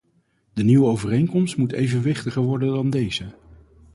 De 0.53 0.63
nieuwe 0.63 0.85
overeenkomst 0.85 1.57
moet 1.57 1.71
evenwichtiger 1.71 2.41
worden 2.41 2.73
dan 2.73 2.89
deze. 2.89 3.25